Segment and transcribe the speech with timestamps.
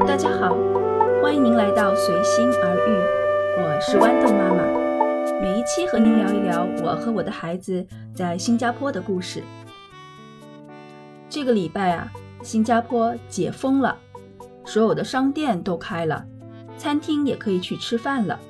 [0.00, 0.56] 大家好，
[1.22, 2.96] 欢迎您来到随心而遇，
[3.58, 4.64] 我是豌豆妈妈。
[5.38, 9.42] 每一期和您聊一聊我和我的孩子在新加坡的故事。
[11.28, 12.10] 这个礼拜啊，
[12.42, 13.94] 新加坡解封了，
[14.64, 16.24] 所有的商店都开了，
[16.78, 18.40] 餐厅也可以去吃饭了，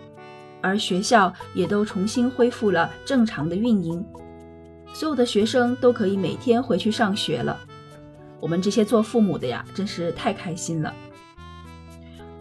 [0.61, 4.07] 而学校也都重新恢复了正常的运营，
[4.95, 7.59] 所有的学生都可以每天回去上学了。
[8.39, 10.95] 我们这些做父母的呀，真是太开心了。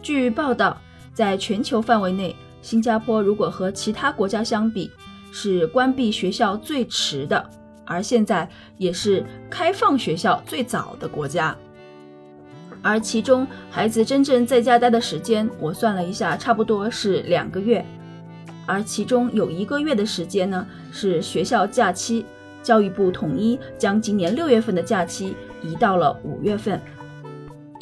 [0.02, 0.76] 据报道，
[1.14, 4.90] 在全球范围内，新加坡如果和其他国家相比，
[5.30, 7.48] 是关闭学校最迟的，
[7.84, 11.56] 而现在也是开放学校最早的国家。
[12.82, 17.84] 而其中，孩子真正在家待的时间，我算了一下，差不多是两个月。
[18.66, 22.26] 而其中有一个月的时间呢，是学校假期，
[22.60, 25.36] 教育部统一将今年六月份的假期。
[25.64, 26.80] 移到了五月份。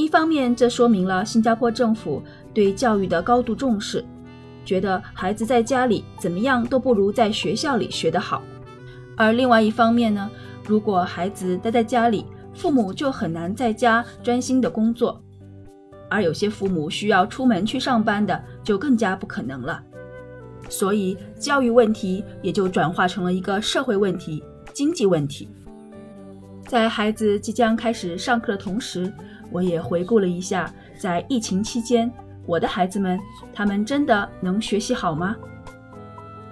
[0.00, 2.22] 一方面，这说明了新加坡政府
[2.54, 4.02] 对教育的高度重视，
[4.64, 8.40] 觉得孩子在家里怎么样都不如在学校里学得好；
[9.14, 10.30] 而另外一方面呢，
[10.66, 15.22] 如果孩子待在家里，父母就很难在家专心的工作，
[16.08, 19.82] 而有些父母需要出门去上班的，就更加不可能了。
[20.70, 25.46] 所以，教育问题也就转化成了一个社会问题、经济问题。
[26.66, 29.12] 在孩子即将开始上课的同时，
[29.50, 32.10] 我也回顾了一下，在疫情期间，
[32.46, 33.18] 我的孩子们，
[33.52, 35.36] 他们真的能学习好吗？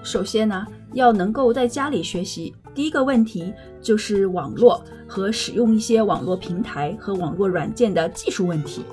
[0.02, 8.84] 首先呢，要能够在家里学习，第一个问题就是网络和使用一些网络平台和网络软件的技术问题。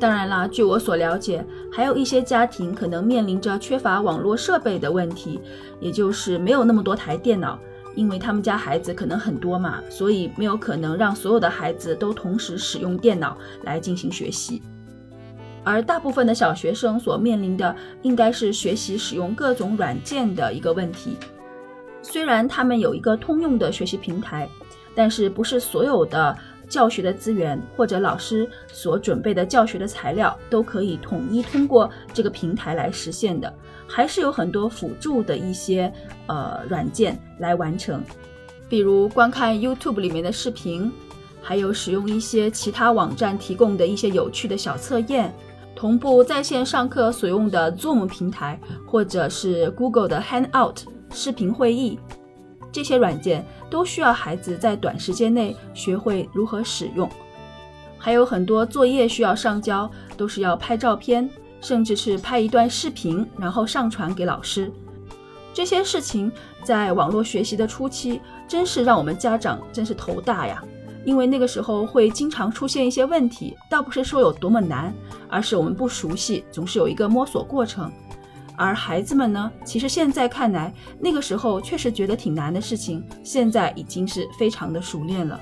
[0.00, 5.40] 当然啦，据我所了解，还有一些家庭可能面临着缺乏网络设备的问题，
[5.80, 7.58] 也就是没有那么多台电脑。
[7.94, 14.62] 因为他们家孩子可能很多嘛，所以没有可能让所有的孩子都同时使用电脑来进行学习。
[15.62, 21.16] 而大部分的小学生所面临的应该是学习使用各种软件的一个问题。
[22.02, 24.46] 虽然他们有一个通用的学习平台，
[24.94, 26.36] 但是不是所有的
[26.68, 33.52] 教学的资源或者老师所准备的教学的材料都可以统一通过这个平台来实现的。
[33.86, 35.92] 还是有很多辅助的一些
[36.26, 38.02] 呃软件来完成，
[38.68, 40.90] 比如观看 YouTube 里面的视频，
[41.42, 45.32] 还有使用一些其他网站提供的一些有趣的小测验，
[45.76, 50.78] 同步在线上课所用的 Zoom 平台，或者是 Google 的 Hangout
[51.12, 51.98] 视频会议，
[52.74, 57.08] 这些软件都需要孩子在短时间内学会如何使用。
[57.96, 61.30] 还有很多作业需要上交，都是要拍照片。
[61.60, 64.70] 甚至是拍一段视频，然后上传给老师。
[65.54, 66.30] 这些事情
[66.62, 70.62] 在网络学习的初期，真是让我们家长真是头大呀！
[71.06, 74.92] 因为那个时候会经常出现一些问题，倒不是说有多么难，
[75.26, 77.90] 而是我们不熟悉，总是有一个摸索过程。
[78.56, 85.40] 而孩子们呢，其实现在看来，那个时候确实觉得挺难的事情，现在已经是非常的熟练了。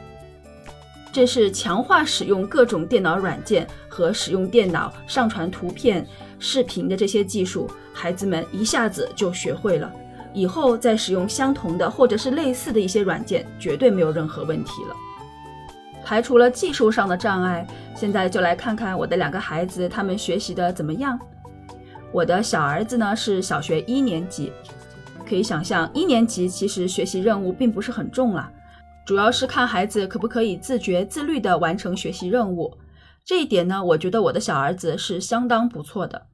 [1.12, 6.06] 这是强化使用各种电脑软件和使用电脑上传图片、
[6.38, 9.92] 视频的这些技术，孩子们一下子就学会了。
[10.32, 14.96] 以后再使用相同的或者是类似的一些软件，绝对没有任何问题了。
[16.02, 21.18] 排除了技术上的障碍，现在就来看看我的两个孩子，他们学习的怎么样。
[22.12, 24.52] 我的小儿子呢是小学一年级，
[25.26, 28.50] 可以想象一年级其实学习任务并不是很重了。
[29.04, 32.76] 主要是看孩子可不可以自觉自律地完成学习任务，
[33.24, 36.26] 这一点呢，我觉得我的小儿子是相当不错的。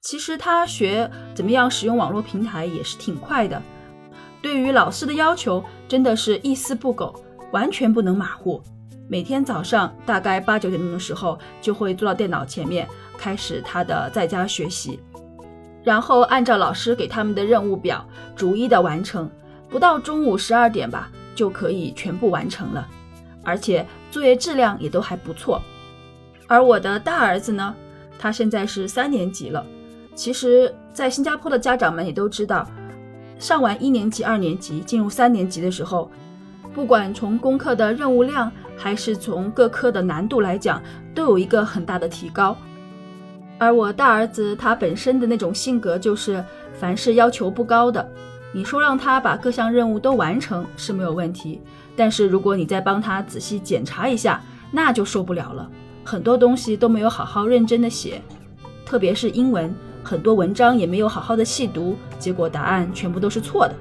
[0.00, 3.60] 其实他学怎么样使用网络平台也是挺快的，
[4.40, 7.12] 对于老师的要求真的是一丝不苟，
[7.52, 8.62] 完全不能马虎。
[9.08, 15.00] 每天早上大概八九点钟的时候就会坐到电脑前面开始他的在家学习，
[15.82, 19.30] 然后按照老师给他们的任务表逐一的完成，
[19.68, 21.10] 不到中午十二点吧。
[21.36, 22.88] 就可以全部完成了，
[23.44, 25.60] 而且作业质量也都还不错。
[26.46, 27.74] 而我的大儿子呢，
[28.18, 29.62] 他现在是三年级了。
[30.14, 32.66] 其实，在新加坡的家长们也都知道，
[33.38, 36.10] 上完一年级、二年级，进入三年级的时候，
[36.76, 40.82] 不管从功课的任务量，还是从各科的难度来讲，
[41.14, 42.54] 都有一个很大的提高。
[43.56, 46.44] 而我大儿子他本身的那种性格，就是
[46.74, 48.06] 凡事要求不高的。
[48.52, 51.62] 你说让他把各项任务都完成是没有问题，
[51.96, 55.66] 但是如果你再帮他仔细检查一下，那就受不了了。
[56.04, 58.20] 很多东西都没有好好认真的写，
[58.84, 59.74] 特别是英文，
[60.04, 63.74] 很多文章也没有好好的细读，结果答案全部都是错的。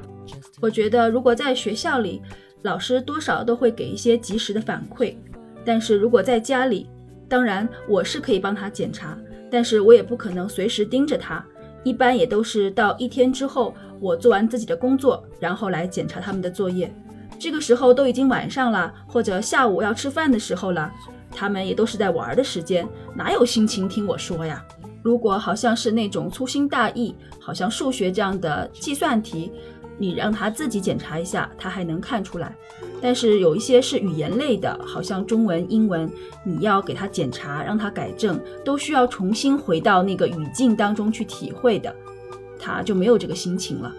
[0.61, 2.21] 我觉得如果在学校里，
[2.65, 5.15] 老师多少都会给一些及时的反馈，
[5.63, 6.89] 但是如果在家里，
[7.29, 9.15] 当然，我是可以帮他检查，
[9.51, 11.45] 但是我也不可能随时盯着他。
[11.83, 16.91] 一般也都是到一天之后，我做完自己的工作，然后来检查他们的作业。
[17.37, 20.91] 这个时候都已经晚上了，或者下午要吃饭的时候了，
[21.29, 24.65] 他们也都是在玩的时间，哪有心情听我说呀？
[25.03, 29.51] 如果好像是那种粗心大意，好像数学这样的计算题。
[29.97, 32.55] 你让他自己检查一下，他还能看出来。
[33.01, 36.09] 但是有一些是语言类的，好像中文、英文，
[36.43, 41.95] 你要给他检查，让他改正，都需要重新回到那个语境当中去体会的，
[42.59, 43.93] 他就没有这个心情了。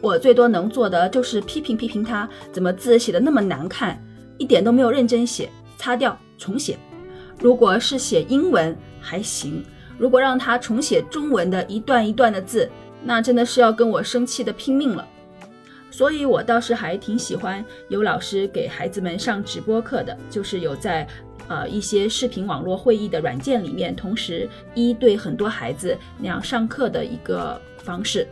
[0.00, 4.02] 我最多能做的就是批评批评他，怎么字写的那么难看，
[4.38, 6.78] 一点都没有认真写，擦掉重写。
[7.40, 9.64] 如果是写英文还行，
[9.98, 12.70] 如果让他重写中文的一段一段的字。
[13.04, 15.06] 那真的是要跟我生气的拼命了，
[15.90, 21.06] 所以我倒是还挺喜欢有老师给孩子们上直播课的，就是有在
[21.46, 28.26] 呃一些视频网络会议的软件里面，同时一对很多孩子那样上课的一个方式。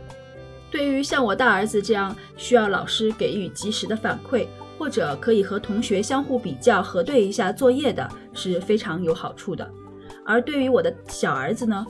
[0.71, 4.47] 对于像我大儿子这样需要老师给予及时的反馈，
[4.79, 9.69] 或者可以和同学相互比较核对一下作业的，是非常有好处的。
[10.25, 11.85] 而对于我的小儿子呢？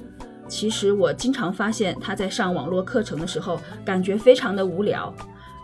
[0.48, 5.13] 其实我经常发现他在上网络课程的时候，感觉非常的无聊，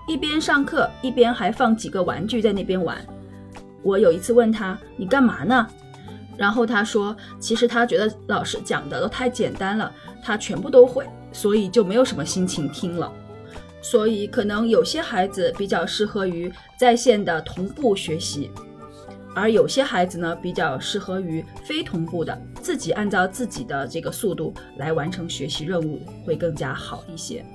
[0.08, 2.98] 一边上课一边还放几个玩具在那边玩。
[3.84, 5.68] 我有一次问他：“你干嘛呢？”
[6.38, 9.92] 然后他说：“其实他觉得老师讲的都太简单了，
[10.24, 13.12] 他全部都会，所以就没有什么心情听了。
[13.82, 18.50] 所以可能有些孩子比较适合于在线的同步学习。”
[19.36, 27.46] 而有些孩子呢，比较适合于非同步的，自己按照自己的这个速度来完成学习任务，会更加好一些。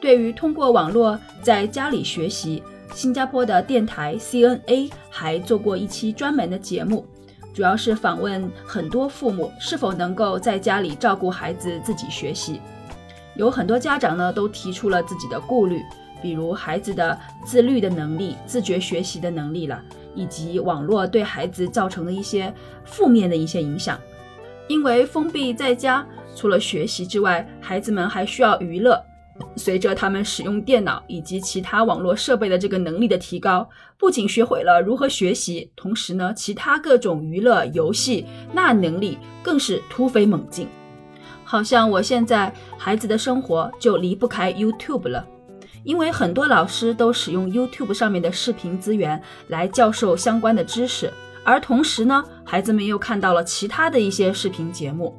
[0.00, 2.62] 对于通过网络在家里学习，
[2.94, 7.06] 新加坡的电台 CNA 还做过一期专门的节目，
[7.52, 12.60] 主要是访问很多父母是否能够在家里照顾孩子自己学习。
[13.36, 15.82] 有很多家长呢，都提出了自己的顾虑，
[16.22, 19.82] 比如孩子的自律的能力、自觉学习的能力了。
[20.14, 22.52] 以及网络对孩子造成的一些
[22.84, 23.98] 负面的一些影响，
[24.68, 29.00] 因为封闭在家，除了学习之外，孩子们还需要娱乐。
[29.56, 33.68] 随着他们使用电脑以及其他网络设备的这个能力的提高，
[33.98, 40.68] 不仅学会了如何学习，同时呢，其他各种娱乐游戏那能力更是突飞猛进。
[41.42, 45.26] 好像我现在孩子的生活就离不开 YouTube 了。
[45.84, 51.12] 因为很多老师都使用 YouTube 上面的视频资源来教授相关的知识，
[51.44, 55.16] 而同时呢，孩子们又看到了其他的一些视频节目，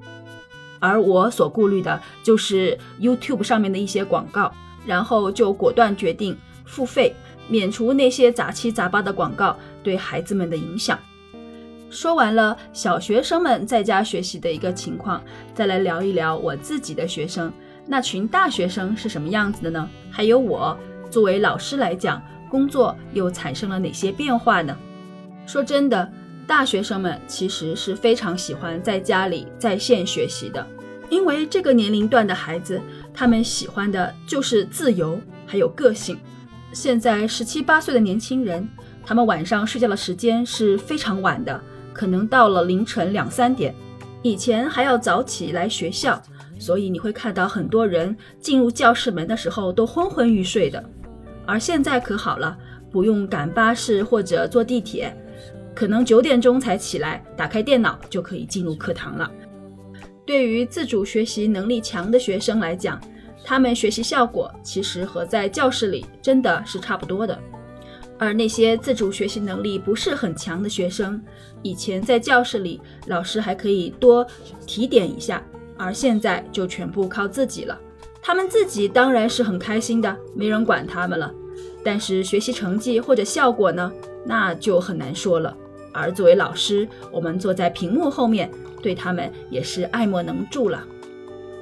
[0.79, 4.51] 而我所顾虑的就是 YouTube 上面的一些广告，
[4.85, 6.35] 然后就果断决定
[6.65, 7.15] 付费，
[7.47, 10.99] 免除那些杂七杂八的广告对孩子们的影响。
[11.91, 15.23] 说完了小学生们在家学习的一个情况，
[15.53, 17.53] 再来聊一聊我自己的学生。
[17.87, 19.89] 那群大学生是什么样子的呢？
[20.09, 20.77] 还有我
[21.09, 24.75] 作为老师来讲，工作又产生了哪些变化呢？
[25.45, 26.11] 说真的，
[26.47, 30.65] 大学生们其实是非常喜欢在家里在线学习的，
[31.09, 32.81] 因为这个年龄段的孩子，
[33.13, 36.17] 他们喜欢的就是自由还有个性。
[36.73, 38.67] 现在十七八岁的年轻人，
[39.05, 41.61] 他们晚上睡觉的时间是非常晚的，
[41.93, 43.73] 可能到了凌晨两三点，
[44.25, 46.19] 以前还要早起来学校。
[46.57, 50.83] 所以你会看到很多人进入教室门的时候都昏昏欲睡的，
[51.45, 52.57] 而现在可好了，
[52.89, 55.15] 不用赶巴士或者坐地铁，
[55.75, 59.29] 可能九点钟才起来，打开电脑就可以进入课堂了。
[60.25, 62.99] 对于自主学习能力强的学生来讲，
[63.43, 67.37] 他们学习效果其实和在教室里真的是差不多的。
[68.25, 71.21] 而那些自主学习能力不是很强的学生，
[71.61, 74.25] 以前在教室里老师还可以多
[74.65, 75.41] 提点一下。
[75.77, 77.77] 而现在就全部靠自己了，
[78.21, 81.29] 他们自己当然是很开心的，没人管他们了。
[81.83, 83.91] 但是学习成绩或者效果呢，
[84.25, 85.55] 那就很难说了。
[85.91, 88.49] 而作为老师，我们坐在屏幕后面，
[88.81, 90.83] 对他们也是爱莫能助了。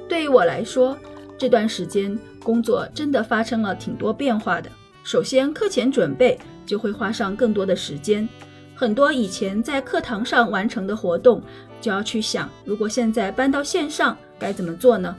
[0.08, 0.96] 对于我来说，
[1.36, 4.70] 这段时间工作真的发生了挺多变化的。
[5.02, 8.28] 首先，课前准备就会花上更多的时间。
[8.74, 11.42] 很多以前在课堂上完成的活动，
[11.80, 15.14] 就要去想，如果现在搬到线上该怎么做呢？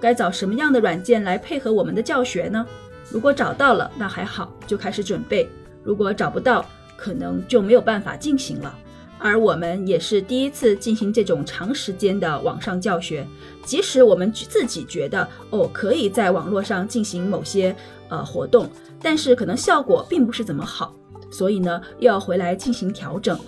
[0.00, 2.66] 该找什么样的软件来配合我们的教学呢？
[3.10, 5.46] 如果找到了，那还好，就开始准备；
[5.82, 6.64] 如果找不到，
[6.96, 8.76] 可能就没有办法进行了。
[9.18, 13.26] 而我们也是第一次进行这种长时间的网上教学，
[13.64, 17.74] 即使我们自己觉得哦可以在网络上进行某些
[18.08, 18.68] 呃活动，
[19.00, 20.94] 但是可能效果并不是怎么好。
[21.30, 23.38] 所以呢，又要回来进行调整，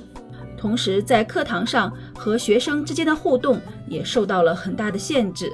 [0.56, 5.52] 同时在课堂上和学生之间的互动也受到了很大的限制。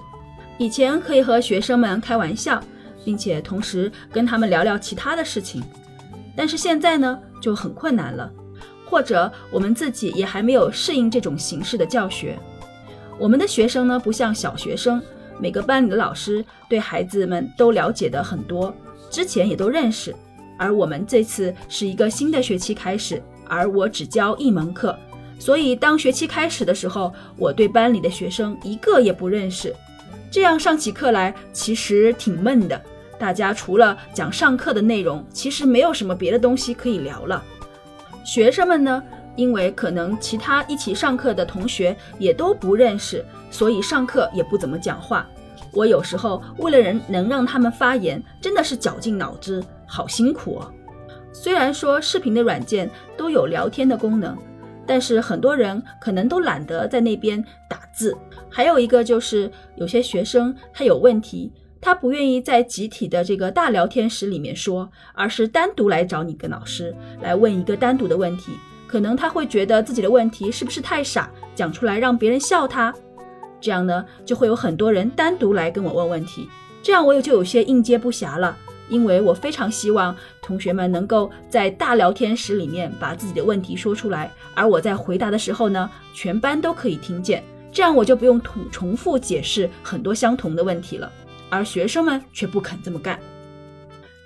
[0.56, 2.62] 以前可以和学生们开玩笑，
[3.04, 5.62] 并且同时跟他们聊聊其他的事情，
[6.35, 8.33] 但是现在呢就很困难了，
[8.86, 12.38] 或者我们自己也还没有适应这种形式的教学。
[13.18, 15.00] 我们的学生呢不像小学生，
[15.40, 18.74] 每个班里的老师对孩子们都了解的很多，
[19.10, 20.14] 之前也都认识。
[20.58, 24.96] 而我们这次是一个新的学期开始，而我只教一门课，
[25.38, 29.74] 所以当学期开始的时候，我对班里的学生一个也不认识。
[30.30, 32.80] 这样上起课来其实挺闷的，
[33.18, 37.42] 大家除了讲上课的内容，其实没有什么别的东西可以聊了。
[38.24, 39.02] 学生们呢，
[39.36, 45.28] 因为可能其他一起上课的同学也都不认识，所以上课也不怎么讲话。
[45.72, 49.62] 我有时候为了人能让他们发言，真的是绞尽脑汁。
[49.86, 50.72] 好辛苦哦！
[51.32, 54.36] 虽然说视频的软件都有聊天的功能，
[54.86, 58.16] 但是很多人可能都懒得在那边打字。
[58.48, 61.52] 还有一个就是有些学生他有问题，
[61.84, 68.52] 他不愿意在集体的这个大聊天室里面说，而是单独来找你跟老师来问一个单独的问题。
[68.86, 72.94] 可能他会觉得自己的问题是不是太傻，讲出来让别人笑他。
[73.60, 76.48] 这样呢，就会有很多人单独来跟我问问题，
[76.82, 78.56] 这样我也就有些应接不暇了。
[78.88, 91.12] 因为我非常希望同学们能够在大聊天室里面把自己的问题说出来，而我在回答的时候呢，全班都可以听见，这样我就不用重重复解释很多相同的问题了。
[91.54, 93.18] 而学生们却不肯这么干。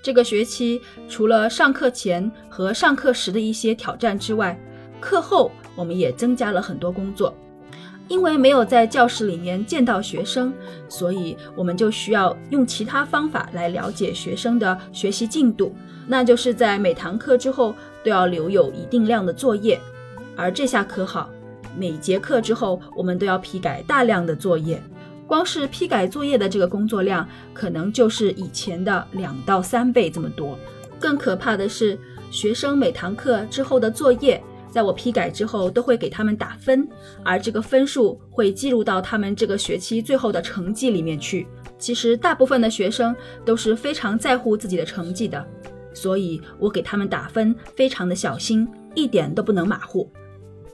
[0.02, 4.58] 这个学期除了上课前和上课时的一些挑战之外，
[5.00, 7.34] 课后我们也增加了很多工作。
[8.08, 10.50] 因为没有在教室里面见到学生，
[10.88, 15.76] 所以我们就需要用其他方法来了解学生的学习进度。
[16.06, 19.78] 那就是在每堂课之后都要留有一定量的作业，
[20.34, 21.28] 而这下可好，
[21.76, 24.82] 每节课之后我们都要批改大量的作业。
[25.28, 30.58] 光是批改作业的这个工作量，可能就是以前的两到三倍这么多。
[30.98, 31.96] 更可怕的是，
[32.30, 34.42] 学生每堂课之后的作业。
[34.70, 36.86] 在我批改之后，都会给他们打分，
[37.24, 41.46] 而这个分数会记录到他们这个学期最后的成绩里面去。
[41.78, 45.46] 其实大部分的学生都是非常在乎自己的成绩的，
[45.94, 50.10] 所以我给他们打分非常的小心，一点都不能马虎。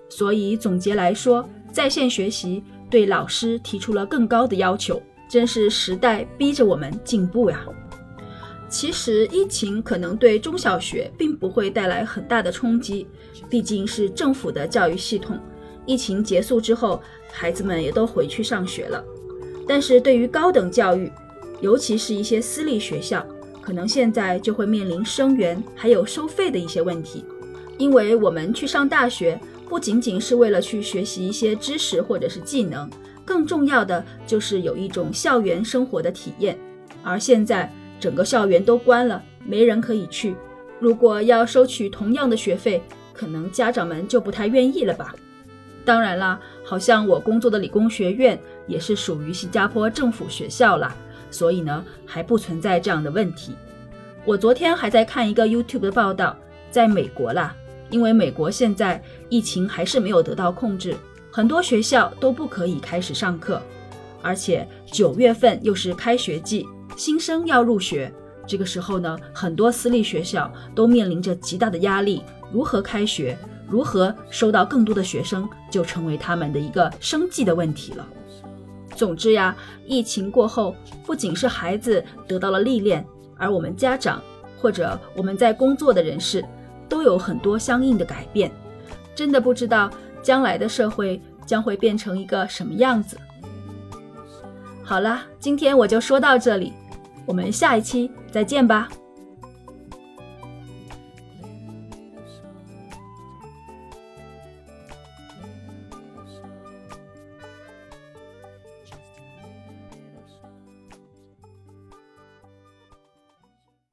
[0.08, 7.60] 所以总结来说，在线学习对老师提出了更高的要求，真是时代逼着我们进步呀。
[8.68, 13.06] 其实疫情可能对中小学并不会带来很大的冲击，
[13.48, 15.38] 毕竟是政府的教育系统。
[15.86, 17.00] 疫情结束之后，
[17.30, 19.04] 孩子们也都回去上学了。
[19.68, 21.12] 但是对于高等教育，
[21.60, 23.24] 尤其是一些私立学校，
[23.60, 27.24] 可能现在就会面临生源还有收费的一些问题。
[27.78, 29.38] 因为我们去上大学，
[29.74, 32.88] 不仅仅是为了去学习一些知识或者是技能，
[33.24, 36.56] 更重要的就是有一种校园生活的体验。
[37.02, 40.36] 而现在，整个校园都关了，没人可以去。
[40.78, 42.80] 如果要收取同样的学费，
[43.12, 45.12] 可能家长们就不太愿意了吧。
[45.84, 48.38] 当然啦，好像我工作的理工学院
[48.68, 50.94] 也是属于新加坡政府学校啦，
[51.32, 53.56] 所以呢还不存在这样的问题。
[54.24, 56.38] 我昨天还在看一个 YouTube 的报道，
[56.70, 57.56] 在美国啦，
[57.94, 60.96] 因为美国现在疫情还是没有得到控制，
[61.30, 63.62] 很多学校都不可以开始上课，
[64.20, 66.66] 而且九月份又是开学季。
[66.96, 68.12] 新生要入学，
[68.48, 72.20] 这个时候呢，很多私立学校都面临着极大的压力。
[72.52, 78.04] 如何开学，如何收到更多的学生，就成为他们的一个生计的问题了。
[78.96, 80.74] 总之呀，疫情过后，
[81.06, 84.20] 不仅是孩子得到了历练，而我们家长
[84.60, 86.44] 或者我们在工作的人士，
[86.88, 88.50] 都有很多相应的改变。
[89.14, 89.90] 真的不知道
[90.22, 93.16] 将来的社会将会变成一个什么样子。
[94.82, 96.72] 好了，今天我就说到这里。
[97.26, 98.88] 我们下一期再见吧。